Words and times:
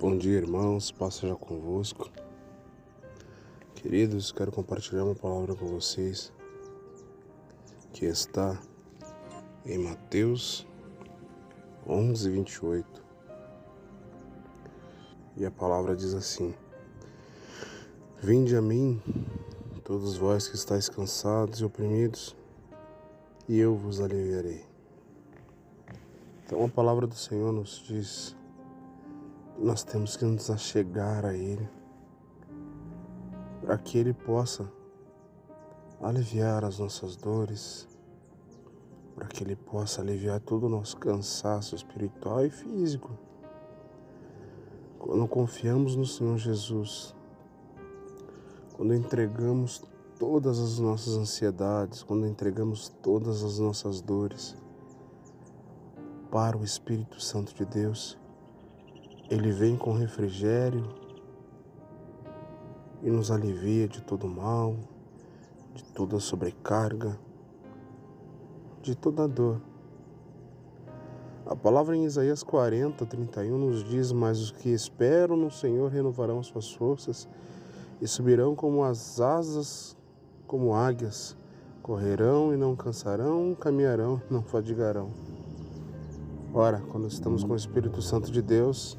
Bom 0.00 0.16
dia, 0.16 0.38
irmãos, 0.38 0.90
paz 0.90 1.16
seja 1.16 1.36
convosco. 1.36 2.10
Queridos, 3.74 4.32
quero 4.32 4.50
compartilhar 4.50 5.04
uma 5.04 5.14
palavra 5.14 5.54
com 5.54 5.66
vocês 5.66 6.32
que 7.92 8.06
está 8.06 8.58
em 9.66 9.76
Mateus 9.76 10.66
11, 11.86 12.30
28. 12.30 13.04
E 15.36 15.44
a 15.44 15.50
palavra 15.50 15.94
diz 15.94 16.14
assim: 16.14 16.54
Vinde 18.22 18.56
a 18.56 18.62
mim, 18.62 19.02
todos 19.84 20.16
vós 20.16 20.48
que 20.48 20.54
estáis 20.54 20.88
cansados 20.88 21.60
e 21.60 21.64
oprimidos, 21.66 22.34
e 23.46 23.58
eu 23.58 23.76
vos 23.76 24.00
aliviarei. 24.00 24.64
Então 26.46 26.64
a 26.64 26.68
palavra 26.70 27.06
do 27.06 27.14
Senhor 27.14 27.52
nos 27.52 27.84
diz 27.86 28.39
nós 29.60 29.82
temos 29.82 30.16
que 30.16 30.24
nos 30.24 30.50
achegar 30.50 31.26
a 31.26 31.34
Ele 31.34 31.68
para 33.60 33.76
que 33.76 33.98
Ele 33.98 34.14
possa 34.14 34.66
aliviar 36.00 36.64
as 36.64 36.78
nossas 36.78 37.14
dores, 37.14 37.86
para 39.14 39.26
que 39.26 39.44
Ele 39.44 39.54
possa 39.54 40.00
aliviar 40.00 40.40
todo 40.40 40.64
o 40.64 40.68
nosso 40.68 40.96
cansaço 40.96 41.74
espiritual 41.74 42.44
e 42.44 42.50
físico. 42.50 43.10
Quando 44.98 45.28
confiamos 45.28 45.94
no 45.94 46.06
Senhor 46.06 46.38
Jesus, 46.38 47.14
quando 48.74 48.94
entregamos 48.94 49.82
todas 50.18 50.58
as 50.58 50.78
nossas 50.78 51.16
ansiedades, 51.16 52.02
quando 52.02 52.26
entregamos 52.26 52.88
todas 53.02 53.44
as 53.44 53.58
nossas 53.58 54.00
dores 54.00 54.56
para 56.30 56.56
o 56.56 56.64
Espírito 56.64 57.20
Santo 57.20 57.54
de 57.54 57.66
Deus, 57.66 58.18
ele 59.30 59.52
vem 59.52 59.76
com 59.76 59.92
refrigério 59.92 60.84
e 63.00 63.08
nos 63.08 63.30
alivia 63.30 63.86
de 63.86 64.02
todo 64.02 64.26
mal, 64.26 64.74
de 65.72 65.84
toda 65.84 66.18
sobrecarga, 66.18 67.16
de 68.82 68.96
toda 68.96 69.28
dor. 69.28 69.60
A 71.46 71.54
palavra 71.54 71.96
em 71.96 72.04
Isaías 72.04 72.42
40, 72.42 73.06
31 73.06 73.56
nos 73.56 73.84
diz: 73.84 74.10
Mas 74.10 74.40
os 74.40 74.50
que 74.50 74.68
esperam 74.68 75.36
no 75.36 75.50
Senhor 75.50 75.90
renovarão 75.90 76.42
suas 76.42 76.72
forças 76.72 77.28
e 78.00 78.08
subirão 78.08 78.56
como 78.56 78.82
as 78.82 79.20
asas, 79.20 79.96
como 80.46 80.74
águias, 80.74 81.36
correrão 81.82 82.52
e 82.52 82.56
não 82.56 82.74
cansarão, 82.74 83.54
caminharão 83.54 84.20
e 84.28 84.32
não 84.32 84.42
fadigarão. 84.42 85.10
Ora, 86.52 86.82
quando 86.90 87.06
estamos 87.06 87.44
com 87.44 87.52
o 87.52 87.56
Espírito 87.56 88.02
Santo 88.02 88.30
de 88.30 88.42
Deus, 88.42 88.98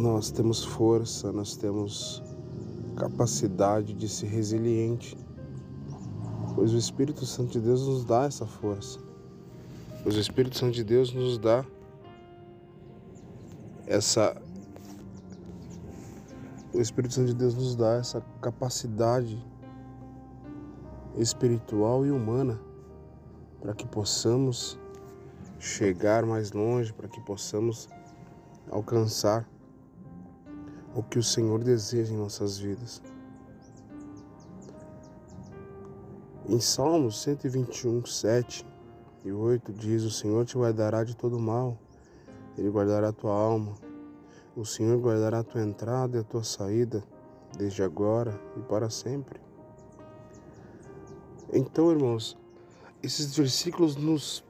nós 0.00 0.30
temos 0.30 0.64
força, 0.64 1.30
nós 1.30 1.56
temos 1.56 2.22
capacidade 2.96 3.92
de 3.92 4.08
ser 4.08 4.28
resiliente, 4.28 5.16
pois 6.54 6.72
o 6.72 6.78
Espírito 6.78 7.26
Santo 7.26 7.52
de 7.52 7.60
Deus 7.60 7.86
nos 7.86 8.04
dá 8.04 8.24
essa 8.24 8.46
força, 8.46 8.98
pois 10.02 10.16
o 10.16 10.20
Espírito 10.20 10.56
Santo 10.56 10.72
de 10.72 10.84
Deus 10.84 11.12
nos 11.12 11.38
dá 11.38 11.64
essa. 13.86 14.40
O 16.72 16.80
Espírito 16.80 17.14
Santo 17.14 17.26
de 17.26 17.34
Deus 17.34 17.54
nos 17.54 17.76
dá 17.76 17.96
essa 17.96 18.22
capacidade 18.40 19.38
espiritual 21.18 22.06
e 22.06 22.10
humana 22.10 22.58
para 23.60 23.74
que 23.74 23.86
possamos 23.86 24.78
chegar 25.58 26.24
mais 26.24 26.52
longe, 26.52 26.90
para 26.90 27.08
que 27.08 27.20
possamos 27.20 27.88
alcançar 28.70 29.46
o 30.94 31.02
que 31.02 31.18
o 31.18 31.22
Senhor 31.22 31.62
deseja 31.62 32.12
em 32.12 32.16
nossas 32.16 32.58
vidas. 32.58 33.02
Em 36.48 36.58
Salmos 36.58 37.22
121, 37.22 38.04
7 38.04 38.66
e 39.24 39.32
8 39.32 39.72
diz: 39.72 40.02
O 40.02 40.10
Senhor 40.10 40.44
te 40.44 40.58
guardará 40.58 41.04
de 41.04 41.16
todo 41.16 41.38
mal, 41.38 41.78
Ele 42.58 42.68
guardará 42.68 43.08
a 43.08 43.12
tua 43.12 43.32
alma. 43.32 43.74
O 44.56 44.64
Senhor 44.64 44.98
guardará 44.98 45.38
a 45.38 45.44
tua 45.44 45.62
entrada 45.62 46.16
e 46.16 46.20
a 46.20 46.24
tua 46.24 46.42
saída, 46.42 47.04
desde 47.56 47.82
agora 47.82 48.38
e 48.56 48.60
para 48.60 48.90
sempre. 48.90 49.40
Então, 51.52 51.90
irmãos, 51.90 52.36
esses 53.02 53.34
versículos 53.34 53.96
nos 53.96 54.44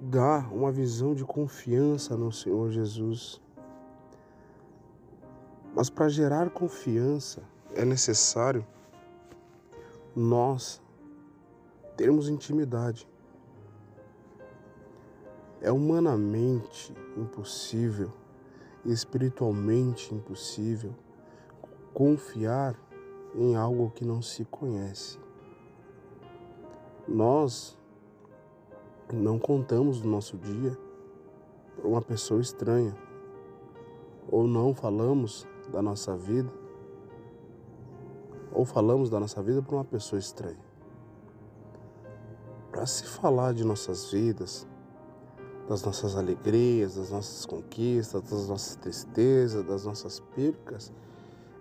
dá 0.00 0.46
uma 0.52 0.70
visão 0.70 1.14
de 1.14 1.24
confiança 1.24 2.16
no 2.16 2.30
Senhor 2.32 2.70
Jesus. 2.70 3.41
Mas 5.74 5.88
para 5.88 6.08
gerar 6.08 6.50
confiança 6.50 7.42
é 7.74 7.84
necessário 7.84 8.66
nós 10.14 10.82
termos 11.96 12.28
intimidade. 12.28 13.08
É 15.60 15.70
humanamente 15.72 16.94
impossível 17.16 18.12
espiritualmente 18.84 20.12
impossível 20.14 20.94
confiar 21.94 22.74
em 23.34 23.54
algo 23.54 23.90
que 23.90 24.04
não 24.04 24.20
se 24.20 24.44
conhece. 24.44 25.18
Nós 27.06 27.78
não 29.12 29.38
contamos 29.38 30.02
o 30.02 30.08
nosso 30.08 30.36
dia 30.36 30.76
para 31.76 31.86
uma 31.86 32.02
pessoa 32.02 32.40
estranha 32.40 32.96
ou 34.28 34.46
não 34.46 34.74
falamos 34.74 35.46
da 35.70 35.82
nossa 35.82 36.16
vida, 36.16 36.50
ou 38.52 38.64
falamos 38.64 39.08
da 39.08 39.18
nossa 39.18 39.42
vida 39.42 39.62
para 39.62 39.74
uma 39.74 39.84
pessoa 39.84 40.18
estranha. 40.18 40.58
Para 42.70 42.86
se 42.86 43.04
falar 43.04 43.52
de 43.54 43.64
nossas 43.64 44.10
vidas, 44.10 44.66
das 45.68 45.82
nossas 45.82 46.16
alegrias, 46.16 46.96
das 46.96 47.10
nossas 47.10 47.46
conquistas, 47.46 48.22
das 48.22 48.48
nossas 48.48 48.76
tristezas, 48.76 49.64
das 49.64 49.84
nossas 49.84 50.20
percas, 50.34 50.92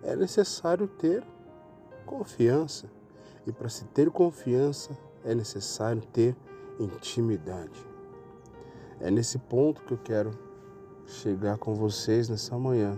é 0.04 0.16
necessário 0.16 0.88
ter 0.88 1.24
confiança. 2.06 2.90
E 3.46 3.52
para 3.52 3.70
se 3.70 3.86
ter 3.86 4.10
confiança, 4.10 4.98
é 5.24 5.34
necessário 5.34 6.02
ter 6.14 6.36
intimidade. 6.80 7.86
É 9.00 9.10
nesse 9.10 9.38
ponto 9.38 9.82
que 9.84 9.94
eu 9.94 9.98
quero 9.98 10.32
chegar 11.06 11.58
com 11.58 11.74
vocês 11.74 12.30
nessa 12.30 12.58
manhã. 12.58 12.98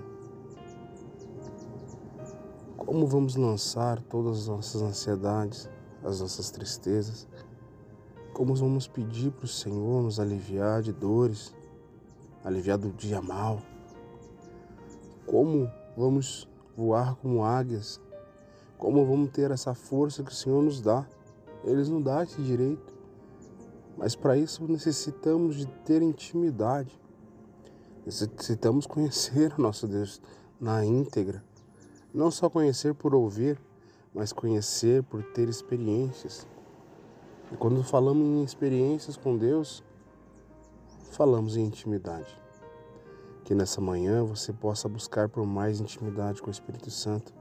Como 2.94 3.08
vamos 3.08 3.36
lançar 3.36 4.00
todas 4.04 4.42
as 4.42 4.48
nossas 4.48 4.80
ansiedades, 4.84 5.68
as 6.04 6.22
nossas 6.22 6.52
tristezas? 6.52 7.28
Como 8.34 8.54
vamos 8.54 8.88
pedir 8.88 9.31
para 9.31 9.46
o 9.46 9.48
Senhor 9.48 10.04
nos 10.04 10.20
aliviar 10.20 10.84
de 10.84 10.94
dores, 10.94 11.56
aliviar 12.46 12.78
do 12.78 12.92
dia 12.92 13.20
mal? 13.20 13.59
Como 15.26 15.68
vamos 15.98 16.48
voar 16.78 17.16
como 17.16 17.44
águias? 17.44 18.00
Como 18.78 19.03
vamos 19.08 19.32
ter 19.32 19.50
essa 19.50 19.74
força 19.74 20.22
que 20.22 20.32
o 20.32 20.36
Senhor 20.36 20.62
nos 20.62 20.80
dá? 20.80 21.03
Ele 21.64 21.84
nos 21.90 22.03
dá 22.03 22.22
esse 22.22 22.44
direito. 22.44 22.94
Mas 23.98 24.16
para 24.16 24.38
isso 24.38 24.72
necessitamos 24.72 25.56
de 25.56 25.66
ter 25.84 26.03
intimidade. 26.03 26.96
Necessitamos 28.06 28.86
conhecer 28.86 29.52
o 29.58 29.64
nosso 29.64 29.88
Deus 29.88 30.22
na 30.62 30.86
íntegra 30.86 31.44
não 32.13 32.29
só 32.29 32.50
conhecer 32.50 32.94
por 32.94 33.16
ouvir, 33.16 33.59
mas 34.13 34.31
conhecer 34.31 35.01
por 35.03 35.24
ter 35.24 35.50
experiências. 35.50 36.47
E 37.51 37.57
quando 37.57 37.84
falamos 37.84 38.24
em 38.24 38.44
experiências 38.44 39.18
com 39.18 39.38
Deus, 39.38 39.84
falamos 41.12 41.57
em 41.57 41.66
intimidade. 41.66 42.40
Que 43.43 43.55
nessa 43.55 43.82
manhã 43.82 44.23
você 44.23 44.53
possa 44.53 44.88
buscar 44.88 45.28
por 45.28 45.46
mais 45.46 45.79
intimidade 45.79 46.41
com 46.41 46.47
o 46.47 46.52
Espírito 46.52 46.91
Santo. 46.91 47.34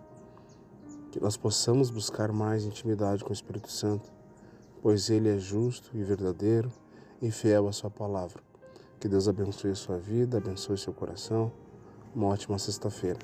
Que 1.10 1.20
nós 1.20 1.36
possamos 1.36 1.90
buscar 1.90 2.32
mais 2.32 2.64
intimidade 2.64 3.22
com 3.22 3.30
o 3.30 3.34
Espírito 3.34 3.70
Santo, 3.70 4.10
pois 4.80 5.10
Ele 5.10 5.28
é 5.28 5.38
justo 5.38 5.90
e 5.94 6.02
verdadeiro 6.02 6.72
e 7.20 7.30
fiel 7.30 7.68
à 7.68 7.72
Sua 7.72 7.90
palavra. 7.90 8.42
Que 8.98 9.08
Deus 9.08 9.28
abençoe 9.28 9.72
a 9.72 9.74
sua 9.74 9.98
vida, 9.98 10.38
abençoe 10.38 10.78
seu 10.78 10.92
coração. 10.92 11.52
Uma 12.14 12.28
ótima 12.28 12.56
sexta-feira. 12.58 13.18